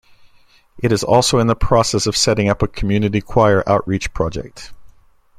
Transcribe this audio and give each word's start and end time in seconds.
It 0.81 0.91
is 0.91 1.03
also 1.03 1.37
in 1.37 1.45
the 1.45 1.55
process 1.55 2.07
of 2.07 2.17
setting 2.17 2.49
up 2.49 2.63
a 2.63 2.67
community 2.67 3.21
choir 3.21 3.63
outreach 3.69 4.11
project. 4.15 4.73